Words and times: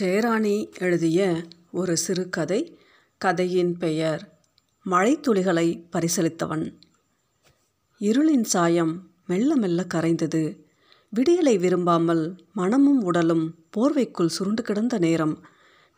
ஜெயராணி 0.00 0.78
எழுதிய 0.78 1.42
ஒரு 1.72 1.96
சிறுகதை 1.96 2.78
கதையின் 3.18 3.76
பெயர் 3.76 4.38
மழைத்துளிகளை 4.86 5.84
பரிசளித்தவன். 5.92 6.74
இருளின் 8.00 8.42
சாயம் 8.42 9.10
மெல்ல 9.26 9.56
மெல்ல 9.56 9.86
கரைந்தது. 9.94 10.58
விடியலை 11.16 11.58
விரும்பாமல் 11.58 12.36
மனமும் 12.52 13.02
உடலும் 13.02 13.54
போர்வைக்குள் 13.76 14.26
சுருண்டு 14.26 14.62
கிடந்த 14.62 14.98
நேரம் 14.98 15.44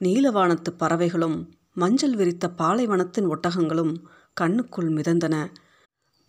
நீலவானத்து 0.01 0.71
பறவைகளும் 0.77 1.53
மஞ்சள் 1.75 2.17
விரித்த 2.17 2.51
பாலைவனத்தின் 2.59 3.29
ஒட்டகங்களும் 3.29 3.95
கண்ணுக்குள் 4.41 4.91
மிதந்தன. 4.93 5.51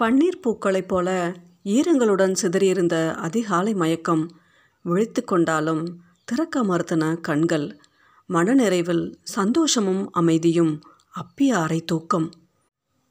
பன்னீர் 0.03 0.41
பூக்களைப் 0.41 0.87
போல 0.87 1.33
ஈரங்களுடன் 1.63 2.35
சிதறியிருந்த 2.41 3.13
அதிகாலை 3.13 3.73
மயக்கம் 3.73 4.37
விழித்து 4.81 5.23
கொண்டாலும் 5.23 6.07
திறக்க 6.29 6.63
மறுத்தன 6.63 7.21
கண்கள். 7.21 7.79
மனநிறைவில் 8.29 9.13
சந்தோஷமும் 9.23 10.11
அமைதியும் 10.11 10.81
அப்பிய 11.09 11.47
அறை 11.47 11.85
தூக்கம். 11.85 12.31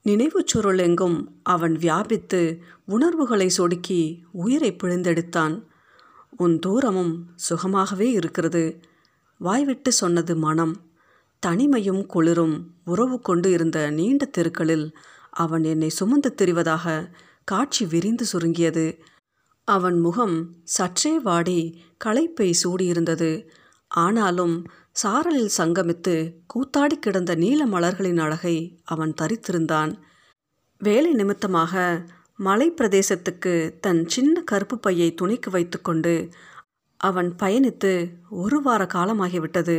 நினைவுச் 0.01 0.47
சுருள் 0.47 0.77
எங்கும் 0.77 1.39
அவன் 1.43 1.73
வியாபித்து 1.73 2.61
உணர்வுகளை 2.85 3.49
சொடுக்கி 3.49 4.23
உயிரை 4.31 4.75
பிழிந்தெடுத்தான். 4.83 5.63
உன் 6.37 6.59
தூரமும் 6.65 7.15
சுகமாகவே 7.49 7.99
இருக்கிறது. 7.99 8.79
வாய்விட்டு 9.37 9.91
சொன்னது 9.91 10.35
மனம். 10.35 10.81
தனிமையும் 11.45 12.05
குளிரும் 12.05 12.73
உறவு 12.85 13.21
கொண்டு 13.21 13.51
இருந்த 13.51 13.89
நீண்ட 13.89 14.25
தெருக்களில் 14.25 14.97
அவன் 15.29 15.63
என்னை 15.63 15.89
சுமந்து 15.89 16.35
திரிவதாக 16.41 17.09
காட்சி 17.43 17.85
விரிந்து 17.85 18.25
சுருங்கியது. 18.25 18.99
அவன் 19.69 19.97
முகம் 19.99 20.37
சற்றே 20.75 21.13
வாடி 21.19 21.59
களைப்பை 22.05 22.49
சூடியிருந்தது. 22.63 23.31
ஆனாலும் 23.91 24.55
சாரலில் 25.01 25.55
சங்கமித்து 25.57 26.15
கூத்தாடி 26.53 26.95
கிடந்த 26.99 27.31
நீல 27.35 27.61
மலர்களின் 27.65 28.19
அழகை 28.19 28.55
அவன் 28.85 29.13
தரித்திருந்தான். 29.21 29.91
வேலை 30.81 31.11
நிமித்தமாக 31.13 31.83
மலை 32.39 32.67
பிரதேசத்துக்கு 32.71 33.53
தன் 33.79 34.01
சின்ன 34.07 34.35
கருப்பு 34.41 34.75
பையை 34.79 35.09
துணிக்கு 35.21 35.49
வைத்துக்கொண்டு 35.49 36.13
அவன் 36.99 37.29
பயணித்து 37.41 37.93
ஒரு 38.43 38.57
வார 38.61 38.81
காலமாகிவிட்டது. 38.93 39.77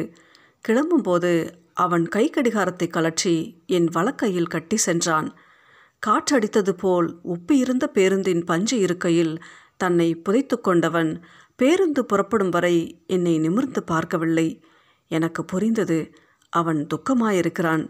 கிளம்பும்போது 0.64 1.32
அவன் 1.74 2.04
கை 2.08 2.24
கடிகாரத்தை 2.30 2.86
கலற்றி 2.88 3.36
என் 3.76 3.88
வலக்கையில் 3.96 4.52
கட்டி 4.54 4.78
சென்றான். 4.86 5.28
காற்றடித்தது 6.02 6.72
போல் 6.82 7.08
உப்பியிருந்த 7.24 7.84
பேருந்தின் 7.96 8.42
பஞ்சு 8.44 8.76
இருக்கையில் 8.78 9.34
தன்னை 9.82 10.08
புதைத்து 10.16 10.56
கொண்டவன். 10.60 11.10
பேருந்து 11.58 12.02
புறப்படும் 12.04 12.52
வரை 12.56 12.76
என்னை 13.06 13.34
நிமிர்ந்து 13.38 13.80
பார்க்கவில்லை. 13.82 14.48
எனக்கு 15.10 15.42
புரிந்தது 15.44 15.98
அவன் 16.52 16.80
துக்கமாயிருக்கிறான். 16.92 17.84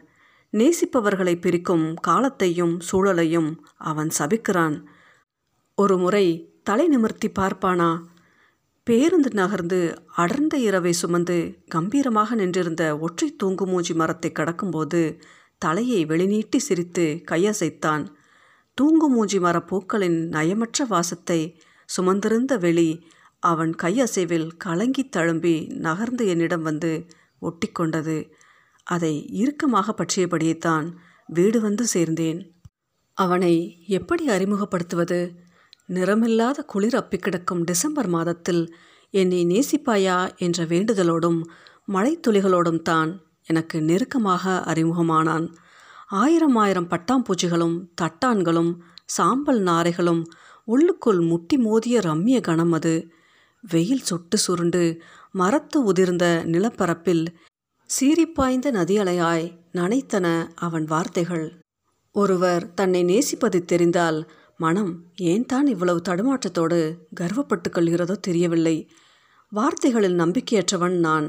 நேசிப்பவர்களை 0.53 1.35
பிரிக்கும் 1.41 1.87
காலத்தையும் 2.01 2.75
சூழலையும் 2.89 3.51
அவன் 3.83 4.11
சபிக்கிறான். 4.19 4.77
ஒரு 5.79 5.97
முறை 5.99 6.27
தலை 6.63 6.87
நிமிர்த்தி 6.89 7.29
பார்ப்பானா? 7.39 7.91
பேருந்து 8.87 9.31
நகர்ந்து 9.33 9.79
அடர்ந்த 10.17 10.55
இரவை 10.59 10.93
சுமந்து 10.93 11.37
கம்பீரமாக 11.75 12.35
நின்றிருந்த 12.35 12.85
ஒற்றை 12.99 13.29
தூங்குமூஞ்சி 13.43 13.95
மரத்தை 13.95 14.31
கடக்கும்போது 14.33 15.01
தலையை 15.63 16.01
வெளிநீட்டி 16.07 16.59
சிரித்து 16.67 17.05
கையசைத்தான். 17.31 18.05
தூங்குமூஞ்சி 18.79 19.39
மர 19.41 19.57
பூக்களின் 19.63 20.19
நயமற்ற 20.29 20.87
வாசத்தை 20.89 21.41
சுமந்திருந்த 21.97 22.55
வெளி 22.59 22.91
அவன் 23.43 23.73
கையசைவில் 23.83 24.49
கலங்கி 24.57 25.05
தழும்பி 25.17 25.55
நகர்ந்து 25.79 26.25
என்னிடம் 26.27 26.63
வந்து 26.63 26.93
ஒட்டிக்கொண்டது. 27.43 28.19
அதை 28.87 29.13
இறுக்கமாக 29.33 29.95
பற்றியபடியேத்தான் 29.95 30.87
வீடு 31.29 31.59
வந்து 31.61 31.85
சேர்ந்தேன். 31.95 32.41
அவனை 33.19 33.55
எப்படி 33.87 34.25
அறிமுகப்படுத்துவது? 34.29 35.21
நிறமில்லாத 35.89 36.59
குளிர் 36.67 36.97
அப்பிக்கிடக்கும் 37.01 37.65
டிசம்பர் 37.65 38.09
மாதத்தில் 38.09 38.63
என்னை 39.15 39.41
நேசிப்பாயா 39.47 40.19
என்ற 40.37 40.65
வேண்டுதலோடும் 40.65 41.41
மழைத்துளிகளோடும் 41.93 42.83
தான் 42.83 43.11
எனக்கு 43.45 43.77
நெருக்கமாக 43.81 44.53
அறிமுகமானான். 44.67 45.47
ஆயிரம் 46.15 46.57
ஆயிரம் 46.57 46.89
பட்டாம்பூச்சிகளும் 46.89 47.77
தட்டான்களும் 48.03 48.73
சாம்பல் 49.07 49.61
நாரைகளும் 49.63 50.23
உள்ளுக்குள் 50.73 51.21
முட்டி 51.21 51.57
மோதிய 51.59 52.01
ரம்மிய 52.01 52.39
கணம் 52.41 52.73
அது. 52.73 52.95
வெயில் 53.65 54.07
சொட்டு 54.09 54.37
சுருண்டு 54.39 54.83
மரத்து 55.33 55.79
உதிர்ந்த 55.93 56.25
நிலப்பரப்பில் 56.53 57.25
சீரிப்பாய்ந்த 57.91 58.69
நதியலையாய் 58.79 59.47
நனைத்தன 59.73 60.27
அவன் 60.57 60.85
வார்த்தைகள். 60.85 61.47
ஒருவர் 62.15 62.65
தன்னை 62.75 63.03
நேசிப்பது 63.03 63.59
தெரிந்தால் 63.65 64.19
மனம் 64.57 64.93
ஏன் 65.17 65.47
தான் 65.47 65.67
இவ்வளவு 65.67 66.01
தடுமாற்றத்தோடு 66.09 66.81
கர்வப்பட்டு 67.21 67.69
கொள்கிறதோ 67.71 68.17
தெரியவில்லை. 68.21 68.77
வார்த்தைகளில் 69.53 70.19
நம்பிக்கையற்றவன் 70.19 70.97
நான். 70.99 71.29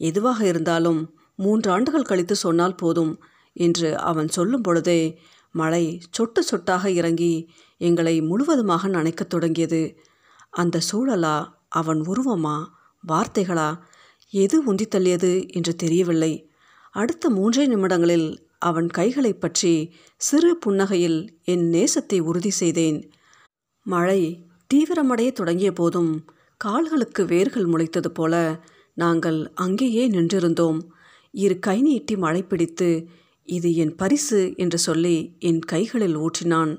எதுவாக 0.00 0.40
இருந்தாலும் 0.46 1.00
மூன்று 1.38 1.68
ஆண்டுகள் 1.70 2.10
கழித்து 2.10 2.36
சொன்னால் 2.36 2.74
போதும் 2.74 3.12
என்று 3.56 3.90
அவன் 4.10 4.28
சொல்லும் 4.28 4.60
பொழுதே 4.60 5.00
மழை 5.54 5.84
சொட்டு 6.10 6.40
சொட்டாக 6.42 6.84
இறங்கி 6.92 7.34
எங்களை 7.88 8.14
முழுவதுமாக 8.20 8.88
நனைக்கத் 8.88 9.32
தொடங்கியது. 9.34 9.82
அந்த 10.52 10.82
சூழலா 10.88 11.36
அவன் 11.80 12.00
உருவமா 12.02 12.56
வார்த்தைகளா 13.04 13.70
எது 14.32 14.56
உந்தி 14.64 14.86
தள்ளியது 14.88 15.32
என்று 15.50 15.72
தெரியவில்லை. 15.76 16.32
அடுத்த 16.94 17.30
மூன்றே 17.30 17.64
நிமிடங்களில் 17.66 18.28
அவன் 18.58 18.88
கைகளை 18.88 19.32
பற்றி 19.34 19.72
சிறு 20.20 20.50
புன்னகையில் 20.66 21.18
என் 21.44 21.64
நேசத்தை 21.70 22.18
உறுதி 22.20 22.52
செய்தேன். 22.60 22.98
மழை 23.86 24.20
தீவிரமடைய 24.70 25.30
தொடங்கிய 25.32 25.70
போதும் 25.72 26.12
கால்களுக்கு 26.60 27.22
வேர்கள் 27.24 27.66
முளைத்தது 27.66 28.10
போல 28.14 28.34
நாங்கள் 28.96 29.40
அங்கேயே 29.54 30.04
நின்றிருந்தோம். 30.08 30.80
இரு 31.34 31.56
கை 31.58 31.78
நீட்டி 31.82 32.14
மழை 32.16 32.42
பிடித்து 32.42 32.88
இது 33.48 33.68
என் 33.74 33.94
பரிசு 33.94 34.40
என்று 34.56 34.78
சொல்லி 34.78 35.16
என் 35.38 35.62
கைகளில் 35.72 36.16
ஊற்றினான். 36.16 36.72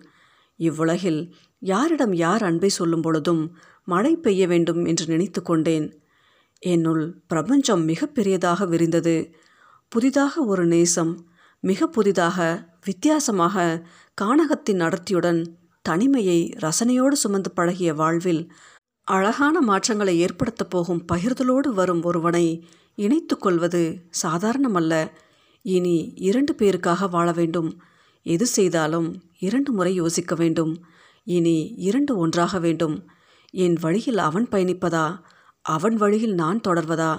இவ்வுலகில் 0.56 1.36
யாரிடம் 1.60 2.14
யார் 2.14 2.44
அன்பை 2.44 2.70
சொல்லும் 2.70 3.02
பொழுதும் 3.02 3.58
மழை 3.84 4.16
பெய்ய 4.16 4.48
வேண்டும் 4.48 4.86
என்று 4.86 5.06
நினைத்து 5.06 5.42
கொண்டேன். 5.42 6.00
என்னுள் 6.60 7.22
பிரபஞ்சம் 7.28 7.84
மிக 7.84 8.06
பெரியதாக 8.06 8.66
விரிந்தது. 8.66 9.34
புதிதாக 9.90 10.42
ஒரு 10.42 10.66
நேசம் 10.66 11.30
மிக 11.60 11.88
புதிதாக 11.88 12.68
வித்தியாசமாக 12.86 13.88
கானகத்தின் 14.22 14.82
அடர்த்தியுடன் 14.86 15.46
தனிமையை 15.82 16.56
ரசனையோடு 16.62 17.12
சுமந்து 17.12 17.52
பழகிய 17.52 17.94
வாழ்வில் 17.94 18.52
அழகான 19.04 19.62
மாற்றங்களை 19.62 20.20
ஏற்படுத்தப் 20.20 20.70
போகும் 20.70 21.06
பகிர்தலோடு 21.14 21.68
வரும் 21.74 22.04
ஒருவனை 22.04 22.68
இணைத்து 22.96 23.38
கொள்வது 23.38 24.10
சாதாரணமல்ல. 24.24 25.08
இனி 25.62 26.14
இரண்டு 26.16 26.54
பேருக்காக 26.54 27.10
வாழ 27.10 27.32
வேண்டும். 27.32 27.82
எது 28.24 28.46
செய்தாலும் 28.46 29.22
இரண்டு 29.46 29.72
முறை 29.72 29.94
யோசிக்க 29.94 30.36
வேண்டும். 30.36 30.74
இனி 31.24 31.74
இரண்டு 31.78 32.18
ஒன்றாக 32.18 32.60
வேண்டும். 32.60 32.96
என் 33.50 33.78
வழியில் 33.82 34.18
அவன் 34.18 34.48
பயணிப்பதா? 34.52 35.06
அவன் 35.62 35.96
வழியில் 35.96 36.34
நான் 36.34 36.62
தொடர்வதா? 36.68 37.14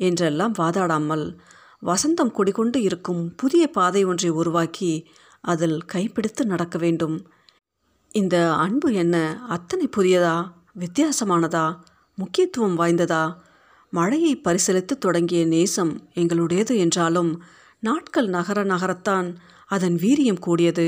என்றெல்லாம் 0.00 0.54
வாதாடாமல் 0.58 1.24
வசந்தம் 1.86 2.30
குடிகொண்டு 2.30 2.82
இருக்கும் 2.82 3.34
புதிய 3.36 3.64
பாதை 3.68 4.04
ஒன்றை 4.04 4.30
உருவாக்கி 4.30 4.92
அதில் 5.40 5.78
கைப்பிடித்து 5.84 6.46
நடக்க 6.46 6.78
வேண்டும். 6.78 7.16
இந்த 8.10 8.36
அன்பு 8.54 8.88
என்ன 8.92 9.16
அத்தனை 9.48 9.88
புதியதா? 9.96 10.36
வித்தியாசமானதா? 10.78 11.66
முக்கியத்துவம் 12.14 12.78
வாய்ந்ததா? 12.78 13.24
மழையை 13.90 14.40
பரிசீலித்து 14.44 14.98
தொடங்கிய 14.98 15.46
நேசம் 15.46 15.92
எங்களுடையது 16.14 16.76
என்றாலும் 16.76 17.42
நாட்கள் 17.80 18.26
நகர 18.26 18.64
நகரத்தான் 18.64 19.28
அதன் 19.66 19.94
வீரியம் 19.94 20.38
கூடியது. 20.38 20.86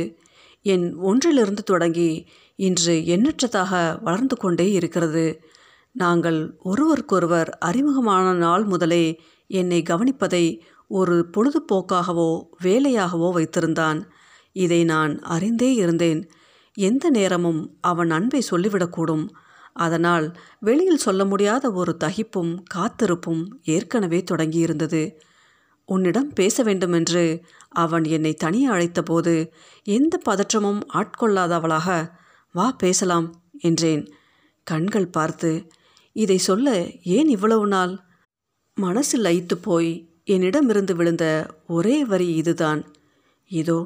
என் 0.62 0.95
ஒன்றிலிருந்து 0.95 1.62
தொடங்கி 1.62 2.29
இன்று 2.55 2.95
எண்ணற்றதாக 2.95 4.03
வளர்ந்து 4.03 4.37
கொண்டே 4.37 4.73
இருக்கிறது. 4.73 5.43
நாங்கள் 5.93 6.57
ஒருவருக்கொருவர் 6.59 7.59
அறிமுகமான 7.59 8.33
நாள் 8.33 8.65
முதலே 8.65 9.21
என்னை 9.47 9.83
கவனிப்பதை 9.83 10.61
ஒரு 10.89 11.31
பொழுதுபோக்காகவோ 11.37 12.43
வேலையாகவோ 12.62 13.31
வைத்திருந்தான். 13.33 14.05
இதை 14.53 14.85
நான் 14.85 15.19
அறிந்தே 15.19 15.75
இருந்தேன். 15.75 16.31
எந்த 16.75 17.11
நேரமும் 17.11 17.77
அவன் 17.81 18.11
அன்பை 18.11 18.43
சொல்லிவிடக்கூடும். 18.51 19.29
அதனால் 19.73 20.37
வெளியில் 20.61 20.97
சொல்ல 20.97 21.25
முடியாத 21.25 21.73
ஒரு 21.73 21.97
தகிப்பும் 21.97 22.63
காத்திருப்பும் 22.63 23.61
ஏற்கனவே 23.65 24.25
தொடங்கியிருந்தது. 24.31 25.13
உன்னிடம் 25.91 26.31
பேச 26.33 26.63
வேண்டுமென்று 26.63 27.25
அவன் 27.77 28.05
என்னை 28.09 28.33
தனியே 28.35 28.67
அழைத்தபோது 28.69 29.35
எந்த 29.87 30.15
பதற்றமும் 30.29 30.81
ஆட்கொள்ளாதவளாக 30.95 31.89
வா 32.55 32.67
பேசலாம் 32.79 33.29
என்றேன். 33.59 34.03
கண்கள் 34.67 35.09
பார்த்து 35.09 35.51
இதை 36.17 36.39
சொல்ல 36.39 36.69
ஏன் 37.09 37.29
இவ்வளவு 37.29 37.67
நாள்? 37.67 37.93
மனசு 38.77 39.17
லயித்து 39.23 39.57
போய் 39.63 39.91
என்னிடமிருந்து 40.25 40.95
விழுந்த 40.97 41.25
ஒரே 41.67 41.97
வரி 42.05 42.29
இதுதான். 42.35 42.81
இதோ 43.51 43.79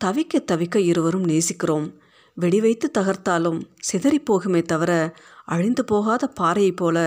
தவிக்க 0.00 0.40
தவிக்க 0.52 0.76
இருவரும் 0.82 1.28
நேசிக்கிறோம். 1.28 1.86
வெடி 2.36 2.60
வைத்து 2.60 2.86
தகர்த்தாலும் 2.98 3.60
சிதறிப் 3.88 4.26
போகுமே 4.28 4.60
தவிர 4.62 4.92
அழிந்து 5.44 5.82
போகாத 5.84 6.32
பாறையைப் 6.40 6.76
போல 6.76 6.98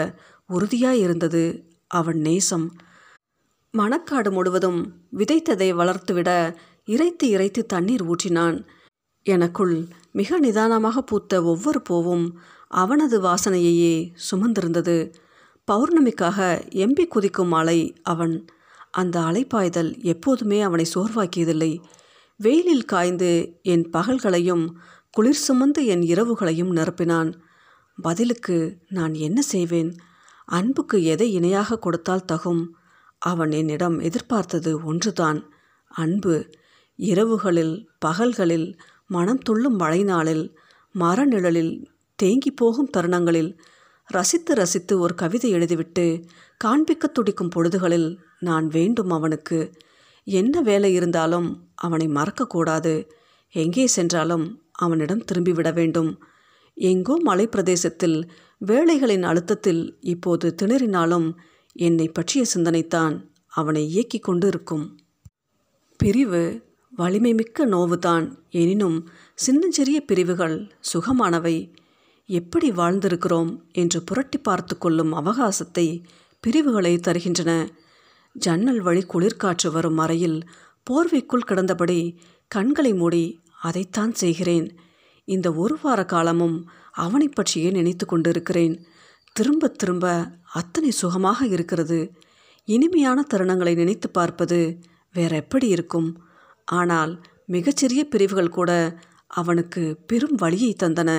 உறுதியாய் 0.50 1.00
இருந்தது 1.00 1.44
அவன் 1.92 2.20
நேசம். 2.20 2.68
மணக்காடு 3.74 4.32
முழுவதும் 4.32 4.80
விதைத்ததை 5.18 5.70
வளர்த்துவிட 5.74 6.30
இறைத்து 6.86 7.26
இறைத்து 7.30 7.66
தண்ணீர் 7.66 8.04
ஊற்றினான். 8.06 8.58
எனக்குள் 9.26 9.88
மிக 10.12 10.40
நிதானமாக 10.40 11.02
பூத்த 11.02 11.44
ஒவ்வொரு 11.44 11.82
பூவும் 11.82 12.40
அவனது 12.68 13.22
வாசனையையே 13.22 13.96
சுமந்திருந்தது. 14.32 14.98
பௌர்ணமிக்காக 15.72 16.40
எம்பி 16.84 17.06
குதிக்கும் 17.08 17.52
அலை 17.52 17.80
அவன் 18.04 18.36
அந்த 18.92 19.20
அலைப்பாய்தல் 19.20 19.92
எப்போதுமே 20.04 20.62
அவனை 20.62 20.86
சோர்வாக்கியதில்லை. 20.96 21.72
வெயிலில் 22.40 22.86
காய்ந்து 22.86 23.60
என் 23.64 23.86
பகல்களையும் 23.94 24.66
குளிர் 25.12 25.44
சுமந்து 25.46 25.86
என் 25.86 26.02
இரவுகளையும் 26.02 26.72
நிரப்பினான். 26.72 27.30
பதிலுக்கு 27.98 28.58
நான் 28.90 29.14
என்ன 29.14 29.42
செய்வேன்? 29.42 29.92
அன்புக்கு 30.46 31.04
எதை 31.04 31.28
இணையாக 31.34 31.80
கொடுத்தால் 31.80 32.28
தகும்? 32.32 32.64
அவன் 33.22 33.52
என்னிடம் 33.52 34.00
எதிர்பார்த்தது 34.00 34.84
ஒன்றுதான். 34.84 35.40
அன்பு 35.88 36.36
இரவுகளில் 37.00 37.88
பகல்களில் 38.06 38.78
மனம் 39.08 39.38
துள்ளும் 39.38 39.76
மழை 39.76 40.04
நாளில் 40.04 40.58
மரநிழலில் 40.96 41.86
தேங்கி 42.16 42.52
போகும் 42.52 42.90
தருணங்களில் 42.90 43.60
ரசித்து 44.10 44.54
ரசித்து 44.56 45.00
ஒரு 45.00 45.16
கவிதை 45.16 45.54
எழுதிவிட்டு 45.54 46.24
காண்பிக்க 46.58 47.08
துடிக்கும் 47.08 47.50
பொழுதுகளில் 47.56 48.18
நான் 48.40 48.68
வேண்டும் 48.68 49.10
அவனுக்கு. 49.10 49.74
என்ன 50.24 50.62
வேலை 50.62 50.94
இருந்தாலும் 50.94 51.70
அவனை 51.76 52.08
மறக்கக்கூடாது. 52.08 53.08
எங்கே 53.50 53.88
சென்றாலும் 53.88 54.64
அவனிடம் 54.72 55.26
திரும்பிவிட 55.32 55.74
வேண்டும். 55.74 56.22
எங்கோ 56.74 57.16
மலைப்பிரதேசத்தில் 57.26 58.30
வேலைகளின் 58.58 59.24
அழுத்தத்தில் 59.24 59.98
இப்போது 60.00 60.56
திணறினாலும் 60.62 61.28
என்னை 61.78 62.08
பற்றிய 62.08 62.44
சிந்தனைத்தான் 62.46 63.16
அவனை 63.54 63.84
இயக்கி 63.88 64.20
கொண்டு 64.20 64.48
இருக்கும் 64.48 64.86
பிரிவு 66.00 66.44
வலிமை 66.92 67.32
மிக்க 67.34 67.66
நோவுதான். 67.68 68.26
எனினும் 68.52 68.98
சின்னஞ்சிறிய 69.36 69.98
பிரிவுகள் 70.02 70.56
சுகமானவை. 70.94 71.58
எப்படி 72.30 72.68
வாழ்ந்திருக்கிறோம் 72.72 73.52
என்று 73.72 74.00
புரட்டி 74.04 74.38
பார்த்து 74.38 74.76
கொள்ளும் 74.78 75.12
அவகாசத்தை 75.14 75.86
பிரிவுகளை 76.44 76.94
தருகின்றன. 76.96 77.52
ஜன்னல் 78.36 78.82
வழி 78.82 79.04
குளிர்காற்று 79.04 79.70
வரும் 79.72 79.98
அறையில் 79.98 80.40
போர்வைக்குள் 80.88 81.48
கிடந்தபடி 81.48 82.00
கண்களை 82.52 82.94
மூடி 82.94 83.24
அதைத்தான் 83.62 84.14
செய்கிறேன். 84.14 84.68
இந்த 85.28 85.48
ஒரு 85.54 85.78
வார 85.82 86.00
காலமும் 86.06 86.58
அவனை 86.96 87.28
பற்றியே 87.30 87.70
நினைத்து 87.72 88.06
கொண்டிருக்கிறேன். 88.06 88.76
திரும்ப 89.36 89.68
திரும்ப 89.68 90.06
அத்தனை 90.60 90.92
சுகமாக 91.02 91.40
இருக்கிறது. 91.46 92.00
இனிமையான 92.68 93.20
தருணங்களை 93.32 93.74
நினைத்து 93.76 94.08
பார்ப்பது 94.10 94.60
வேற 95.16 95.32
எப்படி 95.36 95.68
இருக்கும்? 95.68 96.10
ஆனால் 96.72 97.14
மிகச்சிறிய 97.46 98.02
பிரிவுகள் 98.06 98.56
கூட 98.58 98.72
அவனுக்கு 99.40 99.82
பெரும் 100.10 100.36
வழியை 100.36 100.72
தந்தன. 100.84 101.12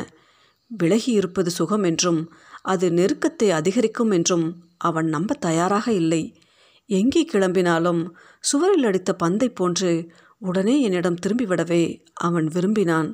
விலகி 0.70 1.12
இருப்பது 1.12 1.50
சுகம் 1.50 1.84
என்றும் 1.90 2.20
அது 2.64 2.86
நெருக்கத்தை 2.90 3.48
அதிகரிக்கும் 3.50 4.10
என்றும் 4.10 4.46
அவன் 4.88 5.08
நம்ப 5.08 5.36
தயாராக 5.46 5.86
இல்லை. 5.92 6.22
எங்கே 6.90 7.22
கிளம்பினாலும் 7.32 8.02
சுவரில் 8.44 8.86
அடித்த 8.88 9.10
பந்தை 9.14 9.48
போன்று 9.50 9.90
உடனே 10.42 10.74
என்னிடம் 10.80 11.20
திரும்பிவிடவே 11.22 11.82
அவன் 12.26 12.46
விரும்பினான். 12.46 13.08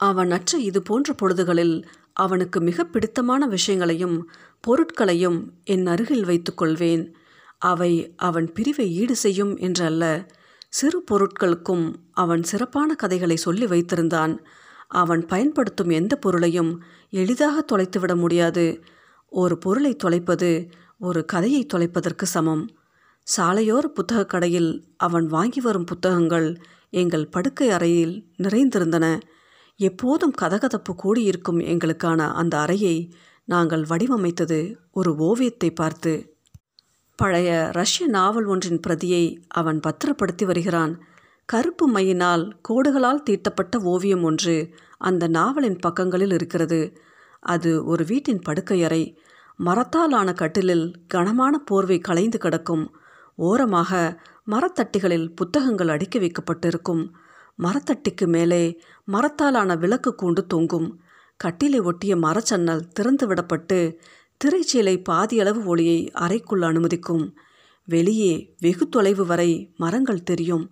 அவன் 0.00 0.30
அற்ற 0.30 0.58
இது 0.68 0.80
போன்ற 0.82 1.08
பொழுதுகளில் 1.12 1.76
அவனுக்கு 2.12 2.60
மிக 2.60 2.84
பிடித்தமான 2.84 3.46
விஷயங்களையும் 3.46 4.30
பொருட்களையும் 4.60 5.52
என் 5.64 5.86
அருகில் 5.86 6.24
வைத்துக்கொள்வேன் 6.24 7.12
அவை 7.58 8.14
அவன் 8.16 8.52
பிரிவை 8.52 8.90
ஈடு 8.90 9.16
செய்யும் 9.16 9.56
என்றல்ல. 9.58 10.26
சிறு 10.68 11.04
பொருட்களுக்கும் 11.10 11.94
அவன் 12.12 12.42
சிறப்பான 12.42 12.94
கதைகளை 12.94 13.36
சொல்லி 13.36 13.64
வைத்திருந்தான். 13.64 14.38
அவன் 14.88 15.26
பயன்படுத்தும் 15.26 15.88
எந்த 15.88 16.16
பொருளையும் 16.16 16.82
எளிதாக 17.10 17.64
தொலைத்துவிட 17.64 18.16
முடியாது. 18.16 18.82
ஒரு 19.28 19.58
பொருளை 19.58 19.96
தொலைப்பது 19.96 20.68
ஒரு 20.98 21.24
கதையை 21.24 21.66
தொலைப்பதற்கு 21.74 22.22
சமம். 22.22 22.70
சாலையோர 23.36 23.78
புத்தகக் 23.78 24.28
கடையில் 24.28 24.84
அவன் 24.96 25.26
வாங்கி 25.26 25.60
வரும் 25.60 25.84
புத்தகங்கள் 25.84 26.56
எங்கள் 26.90 27.28
படுக்கை 27.28 27.70
அறையில் 27.70 28.26
நிறைந்திருந்தன. 28.38 29.20
எப்போதும் 29.88 30.34
கதகதப்பு 30.40 30.92
கூடியிருக்கும் 31.02 31.60
எங்களுக்கான 31.72 32.20
அந்த 32.32 32.54
அறையை 32.58 32.96
நாங்கள் 33.48 33.84
வடிவமைத்தது 33.84 34.60
ஒரு 34.92 35.10
ஓவியத்தை 35.28 35.70
பார்த்து 35.72 36.12
பழைய 37.18 37.50
ரஷ்ய 37.72 38.04
நாவல் 38.06 38.46
ஒன்றின் 38.46 38.80
பிரதியை 38.80 39.24
அவன் 39.58 39.78
பத்திரப்படுத்தி 39.80 40.44
வருகிறான். 40.44 40.92
கருப்பு 41.48 41.84
மையினால் 41.92 42.44
கோடுகளால் 42.68 43.24
தீட்டப்பட்ட 43.26 43.78
ஓவியம் 43.92 44.22
ஒன்று 44.22 44.56
அந்த 44.98 45.24
நாவலின் 45.28 45.78
பக்கங்களில் 45.78 46.34
இருக்கிறது. 46.36 46.80
அது 47.42 47.70
ஒரு 47.84 48.02
வீட்டின் 48.04 48.42
படுக்கையறை 48.48 49.02
மரத்தால் 49.58 50.12
ஆன 50.12 50.28
கட்டிலில் 50.32 50.86
கனமான 51.06 51.54
போர்வை 51.68 51.98
களைந்து 51.98 52.38
கிடக்கும். 52.38 52.84
ஓரமாக 53.38 54.00
மரத்தட்டிகளில் 54.50 55.28
புத்தகங்கள் 55.34 55.88
அடுக்கி 55.88 56.18
வைக்கப்பட்டிருக்கும். 56.18 57.02
மரத்தட்டிக்கு 57.58 58.26
மேலே 58.26 58.80
மரத்தாலான 59.04 59.76
விளக்கு 59.76 60.14
கூண்டு 60.22 60.46
தொங்கும். 60.46 61.00
கட்டிலை 61.44 61.82
ஒட்டிய 61.82 62.16
மரச்சன்னல் 62.16 62.88
திறந்து 62.88 63.28
விடப்பட்டு 63.28 63.96
திரைச்சீலை 64.44 65.02
பாதியளவு 65.08 65.64
ஒளியை 65.64 66.10
அறைக்குள் 66.10 66.60
அனுமதிக்கும். 66.60 67.32
வெளியே 67.84 68.54
வெகு 68.60 68.88
தொலைவு 68.88 69.26
வரை 69.26 69.72
மரங்கள் 69.76 70.22
தெரியும். 70.22 70.70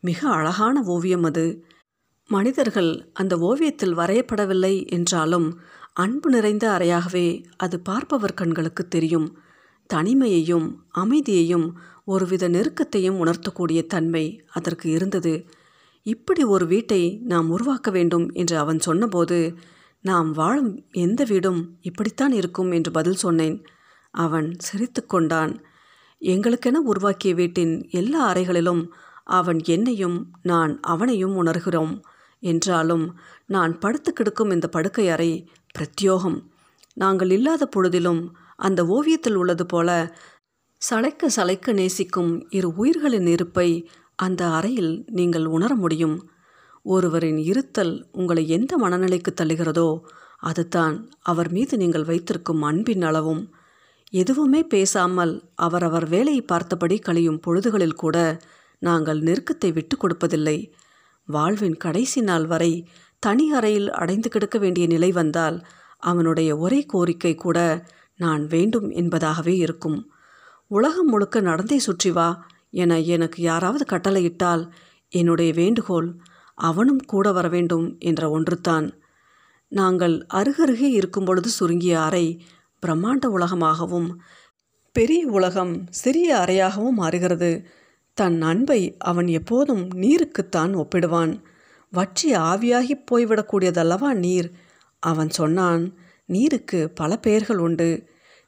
மிக 0.00 0.28
அழகான 0.28 0.82
ஓவியம் 0.82 1.22
அது. 1.22 1.64
மனிதர்கள் 2.28 3.10
அந்த 3.12 3.38
ஓவியத்தில் 3.38 3.96
வரையப்படவில்லை 3.96 4.88
என்றாலும் 4.88 5.60
அன்பு 5.92 6.30
நிறைந்த 6.30 6.70
அறையாகவே 6.70 7.44
அது 7.56 7.80
பார்ப்பவர் 7.80 8.34
கண்களுக்கு 8.34 8.88
தெரியும். 8.88 9.38
தனிமையையும் 9.86 10.84
அமைதியையும் 10.88 11.78
ஒருவித 12.04 12.48
நெருக்கத்தையும் 12.48 13.18
உணர்த்தக்கூடிய 13.24 13.86
தன்மை 13.86 14.44
அதற்கு 14.48 14.90
இருந்தது. 14.90 15.44
இப்படி 16.06 16.44
ஒரு 16.44 16.66
வீட்டை 16.66 17.20
நாம் 17.24 17.50
உருவாக்க 17.50 17.90
வேண்டும் 17.90 18.30
என்று 18.32 18.58
அவன் 18.58 18.78
சொன்னபோது 18.78 19.54
நாம் 20.00 20.30
வாழும் 20.32 20.84
எந்த 20.90 21.24
வீடும் 21.24 21.78
இப்படித்தான் 21.80 22.32
இருக்கும் 22.32 22.70
என்று 22.72 22.90
பதில் 22.90 23.14
சொன்னேன். 23.14 23.64
அவன் 24.10 24.48
சிரித்து 24.58 25.06
கொண்டான். 25.06 25.52
எங்களுக்கென 26.20 26.80
உருவாக்கிய 26.84 27.34
வீட்டின் 27.34 27.74
எல்லா 27.90 28.32
அறைகளிலும் 28.32 28.82
அவன் 29.24 29.60
என்னையும் 29.64 30.30
நான் 30.42 30.80
அவனையும் 30.80 31.44
உணர்கிறோம். 31.44 32.00
என்றாலும் 32.42 33.18
நான் 33.46 33.78
படுத்து 33.78 34.12
கிடக்கும் 34.12 34.50
இந்த 34.50 34.68
படுக்கை 34.68 35.08
அறை 35.08 35.48
பிரத்யோகம். 35.74 36.38
நாங்கள் 36.96 37.30
இல்லாத 37.30 37.68
பொழுதிலும் 37.76 38.22
அந்த 38.56 38.86
ஓவியத்தில் 38.86 39.34
உள்ளது 39.34 39.66
போல 39.66 40.16
சளைக்க 40.82 41.28
சளைக்க 41.28 41.72
நேசிக்கும் 41.72 42.32
இரு 42.50 42.68
உயிர்களின் 42.76 43.26
இருப்பை 43.26 43.68
அந்த 44.24 44.42
அறையில் 44.56 44.92
நீங்கள் 45.18 45.46
உணர 45.56 45.72
முடியும். 45.74 46.16
ஒருவரின் 46.86 47.40
இருத்தல் 47.50 47.94
உங்களை 48.12 48.44
எந்த 48.48 48.72
மனநிலைக்கு 48.78 49.32
தள்ளுகிறதோ 49.40 49.88
அதுதான் 50.50 50.96
அவர் 51.30 51.50
மீது 51.52 51.74
நீங்கள் 51.76 52.08
வைத்திருக்கும் 52.10 52.62
அன்பின் 52.62 53.04
அளவும். 53.08 53.42
எதுவுமே 54.12 54.60
பேசாமல் 54.64 55.34
அவரவர் 55.66 56.06
வேலையை 56.08 56.42
பார்த்தபடி 56.42 56.96
கழியும் 56.98 57.42
பொழுதுகளில் 57.44 58.00
கூட 58.02 58.16
நாங்கள் 58.82 59.20
நெருக்கத்தை 59.20 59.70
விட்டு 59.72 59.96
கொடுப்பதில்லை. 59.96 60.58
வாழ்வின் 61.28 61.76
கடைசி 61.76 62.20
நாள் 62.20 62.46
வரை 62.46 62.72
தனி 63.22 63.46
அறையில் 63.52 63.88
அடைந்து 64.00 64.28
கிடக்க 64.28 64.56
வேண்டிய 64.58 64.86
நிலை 64.86 65.10
வந்தால் 65.12 65.58
அவனுடைய 66.10 66.50
ஒரே 66.56 66.80
கோரிக்கை 66.92 67.34
கூட 67.34 67.58
நான் 68.20 68.42
வேண்டும் 68.46 68.88
என்பதாகவே 69.00 69.54
இருக்கும். 69.64 69.98
உலகம் 70.70 71.10
முழுக்க 71.12 71.36
நடந்தே 71.40 71.78
சுற்றி 71.78 72.10
வா 72.10 72.28
என 72.72 73.00
எனக்கு 73.00 73.42
யாராவது 73.42 73.84
கட்டளையிட்டால் 73.88 74.64
என்னுடைய 75.12 75.52
வேண்டுகோள் 75.52 76.08
அவனும் 76.58 77.02
கூட 77.02 77.32
வர 77.32 77.46
வேண்டும் 77.48 77.86
என்ற 77.98 78.30
ஒன்றுதான். 78.30 78.86
நாங்கள் 79.72 80.26
அருகருகே 80.34 80.88
இருக்கும் 80.90 81.24
பொழுது 81.24 81.48
சுருங்கிய 81.48 81.94
அறை 82.00 82.26
பிரம்மாண்ட 82.82 83.26
உலகமாகவும் 83.26 84.08
பெரிய 84.92 85.26
உலகம் 85.26 85.74
சிறிய 85.90 86.36
அறையாகவும் 86.36 86.98
மாறுகிறது. 86.98 87.52
தன் 88.18 88.42
அன்பை 88.42 88.80
அவன் 89.00 89.26
எப்போதும் 89.26 89.84
நீருக்குத்தான் 89.96 90.72
ஒப்பிடுவான். 90.76 91.32
வற்றி 91.92 92.28
ஆவியாகி 92.34 92.94
போய்விடக்கூடியதல்லவா 93.10 94.10
நீர்? 94.14 94.48
அவன் 95.02 95.30
சொன்னான் 95.30 95.84
நீருக்கு 96.28 96.80
பல 96.90 97.16
பெயர்கள் 97.16 97.58
உண்டு. 97.58 97.88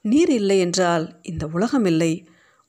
நீர் 0.04 0.30
இல்லை 0.30 0.58
என்றால் 0.58 1.04
இந்த 1.22 1.44
உலகம் 1.46 1.84
இல்லை 1.84 2.12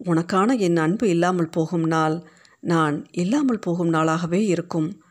உனக்கான 0.03 0.57
என் 0.57 0.77
அன்பு 0.77 1.09
இல்லாமல் 1.09 1.49
போகும் 1.49 1.83
நாள் 1.83 2.23
நான் 2.59 3.05
இல்லாமல் 3.11 3.59
போகும் 3.59 3.93
நாளாகவே 3.93 4.41
இருக்கும். 4.45 5.01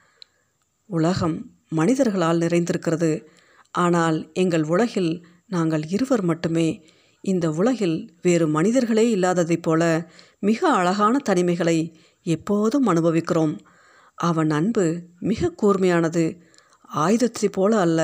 உலகம் 0.87 1.51
மனிதர்களால் 1.69 2.39
நிறைந்திருக்கிறது. 2.39 3.27
ஆனால் 3.71 4.31
எங்கள் 4.33 4.63
உலகில் 4.63 5.27
நாங்கள் 5.47 5.83
இருவர் 5.89 6.23
மட்டுமே. 6.23 6.87
இந்த 7.21 7.51
உலகில் 7.51 8.15
வேறு 8.23 8.49
மனிதர்களே 8.49 9.17
இல்லாததைப் 9.17 9.63
போல 9.63 10.11
மிக 10.39 10.73
அழகான 10.73 11.19
தனிமைகளை 11.29 11.95
எப்போதும் 12.23 12.87
அனுபவிக்கிறோம். 12.87 13.61
அவன் 14.15 14.51
அன்பு 14.51 15.03
மிக 15.21 15.55
கூர்மையானது. 15.63 16.41
ஆயுதத்தைப் 16.95 17.53
போல 17.53 17.81
அல்ல 17.81 18.01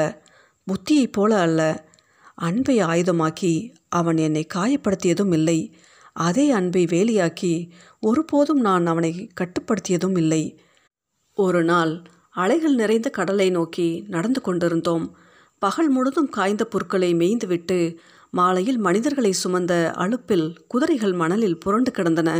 புத்தியைப் 0.67 1.13
போல 1.13 1.41
அல்ல. 1.41 1.89
அன்பை 2.35 2.79
ஆயுதமாக்கி 2.79 3.75
அவன் 3.89 4.17
என்னை 4.17 4.47
காயப்படுத்தியதும் 4.55 5.33
இல்லை. 5.33 5.77
அதே 6.21 6.51
அன்பை 6.51 6.83
வேலியாக்கி 6.85 7.53
ஒருபோதும் 8.01 8.61
நான் 8.61 8.87
அவனை 8.87 9.11
கட்டுப்படுத்தியதும் 9.41 10.17
இல்லை. 10.19 10.43
ஒரு 11.37 11.65
நாள் 11.65 11.93
அலைகள் 12.31 12.75
நிறைந்த 12.75 13.09
கடலை 13.11 13.51
நோக்கி 13.51 14.05
நடந்து 14.09 14.41
கொண்டிருந்தோம். 14.41 15.07
பகல் 15.59 15.89
முழுதும் 15.89 16.29
காய்ந்த 16.29 16.65
புற்களை 16.65 17.11
மேய்ந்துவிட்டு 17.15 17.79
மாலையில் 18.31 18.79
மனிதர்களை 18.79 19.33
சுமந்த 19.45 19.73
அலுப்பில் 19.97 20.47
குதிரைகள் 20.69 21.13
மணலில் 21.13 21.59
புரண்டு 21.59 21.91
கிடந்தன. 21.91 22.31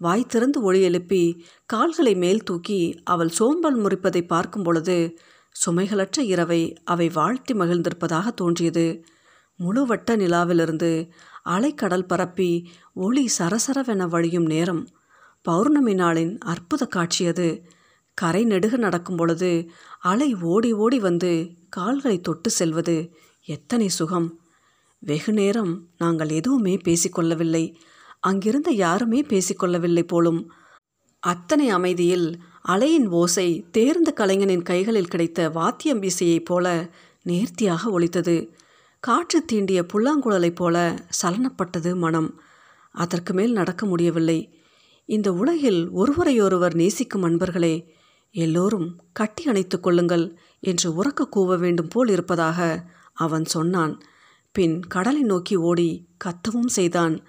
வாய் 0.00 0.28
திறந்து 0.28 0.58
ஒளி 0.62 0.80
எழுப்பி 0.82 1.22
கால்களை 1.66 2.14
மேல் 2.14 2.42
தூக்கி 2.42 2.80
அவள் 3.04 3.28
சோம்பல் 3.28 3.78
முறிப்பதை 3.78 4.26
பார்க்கும் 4.26 4.62
பொழுது 4.62 4.96
சுமைகளற்ற 5.56 6.20
இரவை 6.24 6.62
அவை 6.84 7.08
வாழ்த்தி 7.08 7.54
மகிழ்ந்திருப்பதாக 7.54 8.28
தோன்றியது. 8.34 8.86
முழுவட்ட 9.58 10.10
நிலாவிலிருந்து 10.16 10.90
அலைக்கடல் 11.44 12.06
பரப்பி 12.06 12.70
ஒளி 12.94 13.30
சரசரவென 13.38 14.08
வழியும் 14.08 14.46
நேரம். 14.46 14.88
பௌர்ணமி 15.42 15.94
நாளின் 15.94 16.38
அற்புத 16.38 16.86
காட்சி 16.86 17.26
அது. 17.26 17.62
கரை 18.14 18.44
நெடுக 18.44 18.76
நடக்கும் 18.76 19.16
பொழுது 19.16 19.70
அலை 20.00 20.34
ஓடி 20.34 20.72
ஓடி 20.72 20.98
வந்து 20.98 21.50
கால்களை 21.68 22.20
தொட்டு 22.20 22.50
செல்வது 22.50 23.14
எத்தனை 23.44 23.88
சுகம். 23.88 24.40
வெகு 24.98 25.32
நேரம் 25.32 25.88
நாங்கள் 25.98 26.28
எதுவுமே 26.28 26.76
பேசிக்கொள்ளவில்லை 26.76 27.74
அங்கிருந்த 28.20 28.70
யாருமே 28.70 29.22
பேசிக்கொள்ளவில்லை 29.22 30.02
போலும். 30.02 30.52
அத்தனை 31.20 31.68
அமைதியில் 31.68 32.42
அலையின் 32.68 33.08
ஓசை 33.08 33.64
தேர்ந்த 33.70 34.12
கலைஞனின் 34.12 34.62
கைகளில் 34.62 35.08
கிடைத்த 35.08 35.48
வாத்தியம் 35.48 36.02
வீசையைப் 36.02 36.44
போல 36.44 36.90
நேர்த்தியாக 37.22 37.90
ஒலித்தது. 37.90 38.54
காற்று 39.02 39.44
தீண்டிய 39.44 39.86
புல்லாங்குழலைப் 39.92 40.54
போல 40.54 41.04
சலனப்பட்டது 41.22 41.96
மனம். 41.96 42.40
அதற்கு 42.90 43.32
மேல் 43.34 43.52
நடக்க 43.52 43.86
முடியவில்லை. 43.86 44.62
இந்த 45.04 45.32
உலகில் 45.32 45.90
ஒருவரையொருவர் 45.90 46.74
நேசிக்கும் 46.74 47.24
அன்பர்களே 47.24 47.84
எல்லோரும் 48.30 48.96
கட்டி 49.12 49.44
அணைத்து 49.44 49.80
கொள்ளுங்கள் 49.80 50.38
என்று 50.60 51.02
உறக்க 51.02 51.28
கூவ 51.36 51.58
வேண்டும் 51.58 51.88
போல் 51.88 52.08
இருப்பதாக 52.08 52.84
அவன் 53.12 53.44
சொன்னான். 53.44 54.00
பின் 54.52 54.80
கடலை 54.80 55.22
நோக்கி 55.22 55.56
ஓடி 55.56 56.08
கத்தவும் 56.24 56.66
செய்தான். 56.66 57.22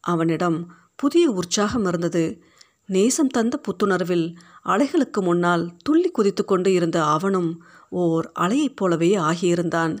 அவனிடம் 0.00 0.74
புதிய 0.96 1.30
உற்சாகம் 1.30 1.84
இருந்தது. 1.84 2.42
நேசம் 2.86 3.26
தந்த 3.26 3.60
புத்துணர்வில் 3.60 4.36
அலைகளுக்கு 4.64 5.20
முன்னால் 5.20 5.76
துள்ளி 5.84 6.10
குதித்து 6.10 6.44
கொண்டு 6.44 6.72
இருந்த 6.72 7.04
அவனும் 7.04 7.62
ஓர் 7.88 8.32
அலையைப் 8.40 8.76
போலவே 8.76 9.16
ஆகியிருந்தான். 9.16 9.96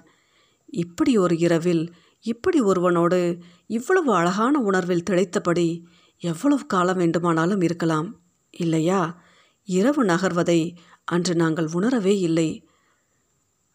இப்படி 0.66 1.18
ஒரு 1.18 1.38
இரவில் 1.38 1.94
இப்படி 2.20 2.60
ஒருவனோடு 2.60 3.40
இவ்வளவு 3.66 4.14
அழகான 4.14 4.60
உணர்வில் 4.60 5.02
திளைத்தபடி 5.10 5.82
எவ்வளவு 6.18 6.66
காலம் 6.66 6.96
வேண்டுமானாலும் 6.96 7.60
இருக்கலாம். 7.60 8.20
இல்லையா? 8.50 9.22
இரவு 9.64 10.04
நகர்வதை 10.04 10.78
அன்று 11.04 11.34
நாங்கள் 11.34 11.68
உணரவே 11.72 12.18
இல்லை. 12.18 12.68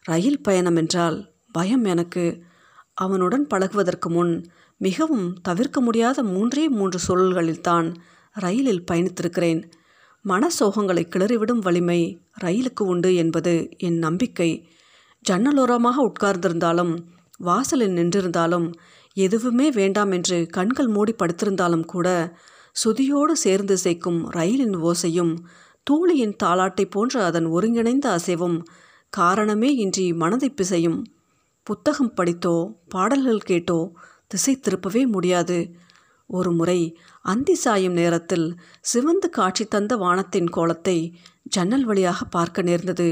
ரயில் 0.01 0.41
பயணம் 0.41 0.75
என்றால் 0.75 1.31
பயம் 1.51 1.83
எனக்கு. 1.83 2.43
அவனுடன் 2.93 3.47
பழகுவதற்கு 3.47 4.09
முன் 4.09 4.51
மிகவும் 4.77 5.33
தவிர்க்க 5.41 5.81
முடியாத 5.81 6.23
மூன்றே 6.23 6.69
மூன்று 6.69 6.99
சூழல்களில்தான் 7.07 7.95
ரயிலில் 8.31 8.83
பயணித்திருக்கிறேன். 8.91 9.71
மன 10.21 10.49
சோகங்களை 10.49 11.07
கிளறிவிடும் 11.07 11.59
வலிமை 11.59 12.21
ரயிலுக்கு 12.41 12.85
உண்டு 12.85 13.15
என்பது 13.15 13.69
என் 13.77 13.97
நம்பிக்கை. 13.97 14.71
ஜன்னலோரமாக 15.25 15.97
உட்கார்ந்திருந்தாலும் 16.09 16.93
வாசலில் 17.39 17.95
நின்றிருந்தாலும் 17.95 18.67
எதுவுமே 19.17 19.69
வேண்டாம் 19.69 20.11
என்று 20.11 20.37
கண்கள் 20.49 20.87
மூடி 20.87 21.13
படுத்திருந்தாலும் 21.17 21.85
கூட 21.85 22.07
சுதியோடு 22.83 23.31
சேர்ந்து 23.31 23.77
சேர்க்கும் 23.77 24.19
ரயிலின் 24.29 24.77
ஓசையும் 24.81 25.33
தூளியின் 25.87 26.35
தாளாட்டை 26.43 26.85
போன்ற 26.89 27.23
அதன் 27.25 27.45
ஒருங்கிணைந்த 27.45 28.07
அசைவும் 28.11 28.57
காரணமே 29.13 29.69
இன்றி 29.75 30.13
மனதை 30.13 30.49
பிசையும். 30.49 30.99
புத்தகம் 31.67 32.13
படித்தோ 32.17 32.55
பாடல்கள் 32.87 33.47
கேட்டோ 33.47 33.79
திசை 34.27 34.53
திருப்பவே 34.57 35.03
முடியாது. 35.05 35.57
ஒரு 36.29 36.51
முறை 36.51 36.79
அந்தி 37.25 37.55
சாயும் 37.55 37.93
நேரத்தில் 37.93 38.47
சிவந்து 38.81 39.29
காட்சி 39.29 39.65
தந்த 39.65 39.95
வானத்தின் 39.97 40.49
கோலத்தை 40.49 40.97
ஜன்னல் 41.43 41.83
வழியாக 41.83 42.25
பார்க்க 42.25 42.61
நேர்ந்தது. 42.61 43.09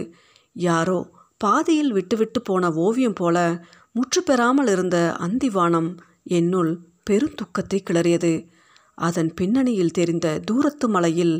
யாரோ 0.56 1.00
பாதியில் 1.44 1.92
விட்டுவிட்டு 1.92 2.42
போன 2.42 2.72
ஓவியம் 2.72 3.14
போல 3.14 3.38
முற்று 3.92 4.24
பெறாமல் 4.24 4.68
இருந்த 4.68 4.98
அந்திவானம் 5.20 5.90
என்னுள் 6.24 6.72
பெருந்துக்கத்தை 7.10 7.80
கிளறியது. 7.90 8.34
அதன் 8.98 9.34
பின்னணியில் 9.34 9.92
தெரிந்த 9.92 10.28
தூரத்து 10.40 10.88
மலையில் 10.90 11.36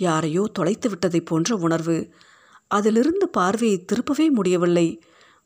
யாரையோ 0.00 0.42
தொலைத்து 0.52 0.88
விட்டதைப் 0.90 1.26
போன்ற 1.26 1.56
உணர்வு. 1.56 1.96
அதிலிருந்து 2.68 3.28
பார்வையை 3.28 3.84
திருப்பவே 3.84 4.26
முடியவில்லை. 4.28 4.86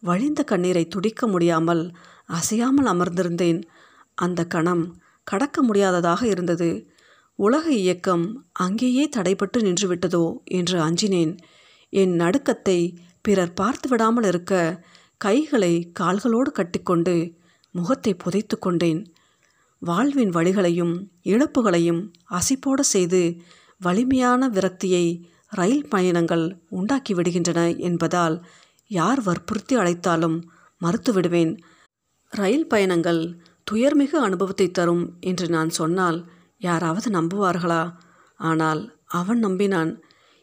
வழிந்த 0.03 0.41
கண்ணீரை 0.43 0.85
துடிக்க 0.89 1.27
முடியாமல் 1.27 1.83
அசையாமல் 2.27 2.87
அமர்ந்திருந்தேன். 2.87 3.61
அந்த 4.19 4.41
கணம் 4.45 4.85
கடக்க 5.27 5.63
முடியாததாக 5.63 6.23
இருந்தது. 6.27 6.71
உலக 7.39 7.67
இயக்கம் 7.73 8.47
அங்கேயே 8.53 9.09
தடைப்பட்டு 9.17 9.59
நின்றுவிட்டதோ 9.59 10.25
என்று 10.45 10.77
அஞ்சினேன். 10.81 11.33
என் 11.93 12.15
நடுக்கத்தை 12.15 12.79
பிறர் 13.27 13.55
பார்த்து 13.55 13.87
விடாமல் 13.89 14.27
இருக்க 14.31 14.55
கைகளை 15.21 15.73
கால்களோடு 16.01 16.51
கட்டிக்கொண்டு 16.53 17.15
முகத்தை 17.75 18.13
புதைத்து 18.15 18.57
கொண்டேன். 18.59 19.01
வாழ்வின் 19.83 20.33
வழிகளையும் 20.37 20.95
இழப்புகளையும் 21.25 22.03
அசிப்போடு 22.31 22.85
செய்து 22.93 23.23
வலிமையான 23.81 24.49
விரக்தியை 24.49 25.07
ரயில் 25.53 25.89
பயணங்கள் 25.89 26.45
உண்டாக்கி 26.69 27.13
விடுகின்றன 27.15 27.61
என்பதால் 27.79 28.37
யார் 28.91 29.21
வற்புறுத்தி 29.21 29.75
அழைத்தாலும் 29.77 30.39
மறுத்துவிடுவேன் 30.81 31.53
ரயில் 32.33 32.67
பயணங்கள் 32.67 33.21
துயர்மிகு 33.67 34.17
அனுபவத்தை 34.27 34.67
தரும் 34.71 35.05
என்று 35.21 35.47
நான் 35.49 35.71
சொன்னால் 35.71 36.19
யாராவது 36.61 37.09
நம்புவார்களா? 37.11 37.83
ஆனால் 38.41 38.83
அவன் 39.21 39.41
நம்பினான். 39.45 39.93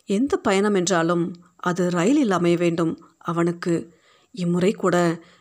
எந்த 0.10 0.34
பயணம் 0.38 0.74
என்றாலும் 0.74 1.26
அது 1.64 1.84
ரயிலில் 1.90 2.32
அமைய 2.32 2.56
வேண்டும். 2.58 2.94
அவனுக்கு 3.32 3.74
இம்முறை 4.36 4.72
கூட 4.74 4.96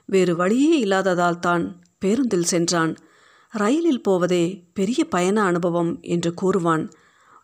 வேறு 0.07 0.33
வழியே 0.37 0.75
இல்லாததால் 0.79 1.38
தான் 1.38 1.64
பேருந்தில் 1.99 2.50
சென்றான். 2.52 2.93
ரயிலில் 3.52 4.02
போவதே 4.02 4.45
பெரிய 4.75 5.00
பயண 5.05 5.37
அனுபவம் 5.43 5.93
என்று 6.00 6.31
கூறுவான். 6.35 6.85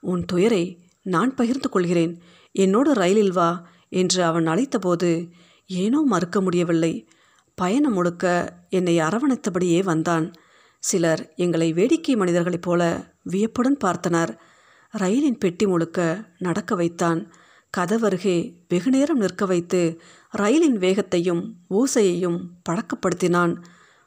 உன் 0.00 0.22
துயரை 0.24 0.64
நான் 1.02 1.34
பகிர்ந்து 1.34 1.68
கொள்கிறேன். 1.68 2.14
என்னோடு 2.54 2.90
ரயிலில் 2.92 3.32
வா 3.32 3.50
என்று 3.90 4.20
அவன் 4.24 4.46
அழைத்தபோது 4.46 5.10
ஏனோ 5.66 6.00
மறுக்க 6.06 6.40
முடியவில்லை. 6.40 6.92
பயணம் 7.58 7.92
முழுக்க 7.92 8.24
என்னை 8.68 8.94
அரவணைத்தபடியே 8.98 9.80
வந்தான். 9.82 10.26
சிலர் 10.82 11.22
எங்களை 11.36 11.68
வேடிக்கை 11.72 12.14
மனிதர்களைப் 12.16 12.62
போல 12.62 12.82
வியப்புடன் 13.22 13.78
பார்த்தனர். 13.84 14.32
ரயிலின் 14.94 15.38
பெட்டி 15.38 15.66
முழுக்க 15.66 15.98
நடக்க 16.38 16.74
வைத்தான். 16.74 17.20
கதவருகே 17.76 18.54
வெகுநேரம் 18.68 19.18
நிற்க 19.18 19.46
வைத்து 19.46 20.00
ரயிலின் 20.38 20.78
வேகத்தையும் 20.78 21.56
ஓசையையும் 21.70 22.38
பழக்கப்படுத்தினான். 22.68 23.62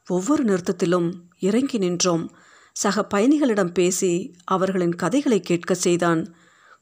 ஒவ்வொரு 0.07 0.43
நிறுத்தத்திலும் 0.43 1.11
இறங்கி 1.39 1.77
நின்றோம். 1.77 2.31
சக 2.73 3.07
பயணிகளிடம் 3.13 3.73
பேசி 3.73 4.35
அவர்களின் 4.43 4.95
கதைகளை 4.95 5.39
கேட்க 5.39 5.73
செய்தான். 5.73 6.33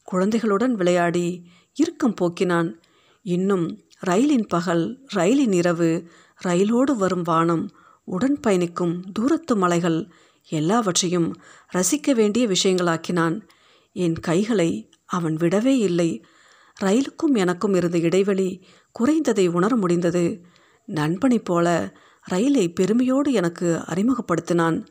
குழந்தைகளுடன் 0.04 0.76
விளையாடி 0.76 1.50
இறுக்கம் 1.76 2.14
போக்கினான். 2.14 2.82
இன்னும் 3.22 3.82
ரயிலின் 4.00 4.48
பகல் 4.48 5.08
ரயிலின் 5.16 5.54
இரவு 5.54 6.10
ரயிலோடு 6.46 6.96
வரும் 6.96 7.22
வானம் 7.22 7.70
உடன் 8.04 8.40
பயணிக்கும் 8.40 9.12
தூரத்து 9.12 9.56
மலைகள் 9.56 10.12
எல்லாவற்றையும் 10.50 11.36
ரசிக்க 11.74 12.14
வேண்டிய 12.14 12.48
விஷயங்களாக்கினான். 12.48 13.42
என் 13.92 14.20
கைகளை 14.20 14.90
அவன் 15.06 15.36
விடவே 15.36 15.78
இல்லை. 15.78 16.26
ரயிலுக்கும் 16.84 17.34
எனக்கும் 17.34 17.74
இருந்த 17.74 18.00
இடைவெளி 18.00 18.66
குறைந்ததை 19.00 19.48
உணர 19.48 19.76
முடிந்தது. 19.76 20.42
நண்பனைப் 20.86 21.46
போல 21.46 21.98
ரயிலை 22.24 22.72
பெருமையோடு 22.72 23.32
எனக்கு 23.32 23.82
அறிமுகப்படுத்தினான். 23.88 24.86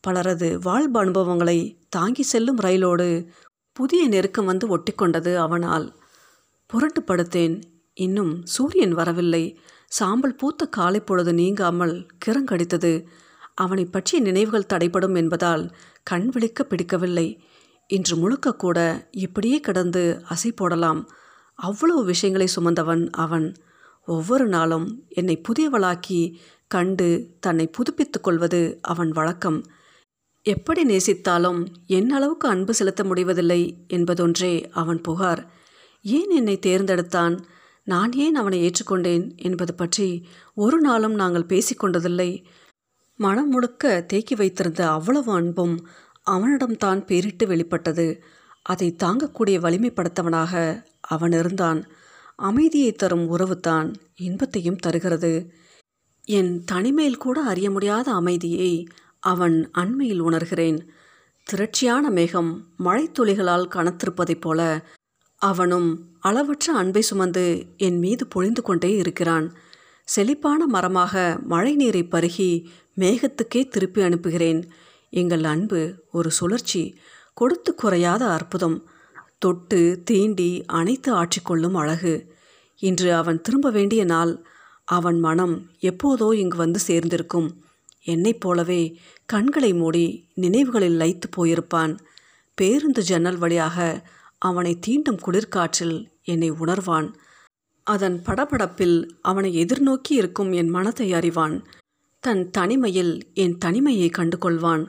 பலரது 0.00 0.58
வாழ்வு 0.58 1.00
அனுபவங்களை 1.00 1.86
தாங்கி 1.88 2.22
செல்லும் 2.22 2.58
ரயிலோடு 2.58 3.26
புதிய 3.72 4.08
நெருக்கம் 4.08 4.44
வந்து 4.44 4.78
ஒட்டிக்கொண்டது 4.78 5.36
அவனால். 5.36 5.96
புரண்டு 6.66 7.02
படுத்தேன் 7.02 7.62
இன்னும் 7.94 8.46
சூரியன் 8.46 8.92
வரவில்லை. 8.92 9.58
சாம்பல் 9.88 10.34
பூத்த 10.34 10.66
காலை 10.66 11.00
பொழுது 11.00 11.34
நீங்காமல் 11.34 12.06
கிறங்கடித்தது. 12.26 13.04
அவனை 13.54 13.84
பற்றிய 13.84 14.22
நினைவுகள் 14.22 14.66
தடைப்படும் 14.66 15.14
என்பதால் 15.14 15.76
கண் 16.02 16.28
விழிக்க 16.28 16.64
பிடிக்கவில்லை. 16.64 17.44
இன்று 17.86 18.16
முழுக்க 18.16 18.54
கூட 18.54 19.08
இப்படியே 19.10 19.60
கிடந்து 19.60 20.22
அசை 20.28 20.50
போடலாம். 20.56 21.10
அவ்வளவு 21.54 22.04
விஷயங்களை 22.04 22.48
சுமந்தவன் 22.56 23.10
அவன். 23.10 23.54
ஒவ்வொரு 24.06 24.46
நாளும் 24.46 25.04
என்னை 25.08 25.40
புதியவளாக்கி 25.48 26.34
கண்டு 26.66 27.36
தன்னை 27.40 27.66
புதுப்பித்துக் 27.66 28.22
கொள்வது 28.22 28.78
அவன் 28.82 29.08
வழக்கம். 29.08 29.64
எப்படி 30.42 30.84
நேசித்தாலும் 30.84 31.66
என் 31.86 32.10
அளவுக்கு 32.10 32.48
அன்பு 32.48 32.74
செலுத்த 32.74 33.04
முடிவதில்லை 33.04 33.84
என்பதொன்றே 33.92 34.70
அவன் 34.70 35.00
புகார். 35.00 35.50
ஏன் 36.02 36.30
என்னை 36.30 36.58
தேர்ந்தெடுத்தான்? 36.66 37.44
நான் 37.84 38.12
ஏன் 38.12 38.34
அவனை 38.34 38.70
ஏற்றுக்கொண்டேன் 38.70 39.36
என்பது 39.36 39.74
பற்றி 39.74 40.26
ஒரு 40.54 40.80
நாளும் 40.80 41.14
நாங்கள் 41.14 41.46
பேசிக்கொண்டதில்லை 41.46 42.44
மனம் 43.16 43.48
முழுக்க 43.48 44.00
தேக்கி 44.00 44.34
வைத்திருந்த 44.34 44.90
அவ்வளவு 44.90 45.32
அன்பும் 45.32 45.86
அவனிடம்தான் 46.30 47.00
பேரிட்டு 47.04 47.46
வெளிப்பட்டது. 47.46 48.24
அதை 48.64 48.96
தாங்கக்கூடிய 49.04 49.58
வலிமைப்படுத்தவனாக 49.64 50.82
அவன் 51.00 51.32
இருந்தான். 51.32 51.80
அமைதியை 52.36 52.92
தரும் 52.92 53.26
உறவுதான் 53.28 53.94
இன்பத்தையும் 54.16 54.76
தருகிறது. 54.76 55.32
என் 56.24 56.64
தனிமையில் 56.64 57.16
கூட 57.16 57.42
அறிய 57.42 57.70
முடியாத 57.70 58.12
அமைதியை 58.12 58.86
அவன் 59.20 59.70
அண்மையில் 59.72 60.22
உணர்கிறேன். 60.22 60.78
திரட்சியான 61.44 62.10
மேகம் 62.10 62.50
மழைத்துளிகளால் 62.78 63.68
கனத்திருப்பதைப் 63.68 64.40
போல 64.40 64.60
அவனும் 65.36 66.16
அளவற்ற 66.20 66.72
அன்பை 66.72 67.02
சுமந்து 67.02 67.66
என் 67.76 67.98
மீது 67.98 68.26
பொழிந்து 68.26 68.62
கொண்டே 68.62 68.90
இருக்கிறான். 68.96 69.52
செழிப்பான 70.04 70.66
மரமாக 70.66 71.38
மழை 71.42 71.74
நீரை 71.74 72.04
பருகி 72.04 72.50
மேகத்துக்கே 72.96 73.68
திருப்பி 73.68 74.02
அனுப்புகிறேன். 74.02 74.60
எங்கள் 75.10 75.44
அன்பு 75.44 75.80
ஒரு 76.10 76.30
சுழற்சி. 76.30 76.98
கொடுத்து 77.34 77.74
குறையாத 77.74 78.32
அற்புதம். 78.32 78.88
தொட்டு 79.38 80.02
தீண்டி 80.10 80.62
அனைத்து 80.66 81.12
ஆட்சி 81.12 81.40
ஆற்றிக்கொள்ளும் 81.40 81.72
அழகு. 81.72 82.34
இன்று 82.76 83.14
அவன் 83.14 83.40
திரும்ப 83.40 83.70
வேண்டிய 83.70 84.04
நாள். 84.04 84.44
அவன் 84.84 85.18
மனம் 85.18 85.70
எப்போதோ 85.80 86.34
இங்கு 86.34 86.56
வந்து 86.56 86.80
சேர்ந்திருக்கும். 86.86 87.48
என்னைப் 88.02 88.40
போலவே 88.40 88.98
கண்களை 89.26 89.74
மூடி 89.74 90.28
நினைவுகளில் 90.34 90.98
லைத்து 90.98 91.28
போயிருப்பான். 91.36 91.98
பேருந்து 92.54 93.02
ஜன்னல் 93.02 93.38
வழியாக 93.38 94.08
அவனை 94.38 94.78
தீண்டும் 94.86 95.20
குளிர்காற்றில் 95.26 96.08
என்னை 96.24 96.50
உணர்வான். 96.50 97.14
அதன் 97.84 98.22
படபடப்பில் 98.26 99.08
அவனை 99.20 99.64
எதிர்நோக்கி 99.64 100.08
இருக்கும் 100.08 100.52
என் 100.52 100.68
மனத்தை 100.68 101.12
அறிவான். 101.12 101.64
தன் 102.20 102.50
தனிமையில் 102.50 103.20
என் 103.34 103.58
தனிமையை 103.58 104.08
கண்டு 104.08 104.36
கொள்வான் 104.36 104.84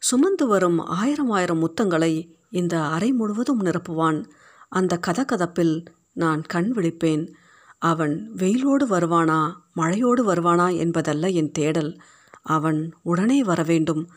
சுமந்து 0.00 0.46
வரும் 0.46 0.78
ஆயிரம் 0.78 1.30
ஆயிரம் 1.30 1.68
முத்தங்களை 1.68 2.30
இந்த 2.50 2.84
அறை 2.84 3.12
முழுவதும் 3.12 3.60
நிரப்புவான். 3.60 4.24
அந்த 4.68 5.00
கதகதப்பில் 5.06 5.86
நான் 6.12 6.42
கண் 6.42 6.72
விழிப்பேன். 6.72 7.34
அவன் 7.78 8.30
வெயிலோடு 8.36 8.86
வருவானா 8.90 9.52
மழையோடு 9.76 10.22
வருவானா 10.24 10.76
என்பதல்ல 10.76 11.28
என் 11.28 11.50
தேடல். 11.50 12.00
அவன் 12.42 12.94
உடனே 13.02 13.44
வர 13.44 13.62
வேண்டும். 13.62 14.10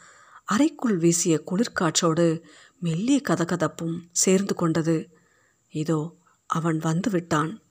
அறைக்குள் 0.46 0.98
வீசிய 0.98 1.44
குளிர்காற்றோடு 1.52 2.42
மெல்லிய 2.80 3.22
கதகதப்பும் 3.30 4.00
சேர்ந்து 4.12 4.56
கொண்டது. 4.56 5.10
இதோ 5.70 6.16
அவன் 6.46 6.80
வந்துவிட்டான். 6.80 7.63